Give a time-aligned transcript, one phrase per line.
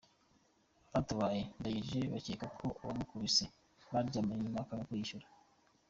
[0.91, 3.43] Abatabaye Ndagije bakeka ko uwamukubise
[3.91, 5.27] baryamanye nyuma akanga kuyishyura.